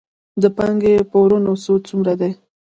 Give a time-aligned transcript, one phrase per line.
[0.41, 2.31] د بانکي پورونو سود څومره دی؟